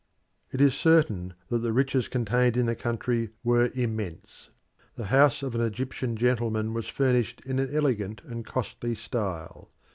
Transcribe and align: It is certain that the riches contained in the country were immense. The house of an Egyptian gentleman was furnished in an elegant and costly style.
It 0.51 0.61
is 0.61 0.73
certain 0.73 1.35
that 1.49 1.59
the 1.59 1.71
riches 1.71 2.07
contained 2.07 2.57
in 2.57 2.65
the 2.65 2.73
country 2.75 3.29
were 3.43 3.69
immense. 3.75 4.49
The 4.95 5.05
house 5.13 5.43
of 5.43 5.53
an 5.53 5.61
Egyptian 5.61 6.15
gentleman 6.15 6.73
was 6.73 6.87
furnished 6.87 7.39
in 7.45 7.59
an 7.59 7.69
elegant 7.71 8.23
and 8.25 8.43
costly 8.43 8.95
style. 8.95 9.69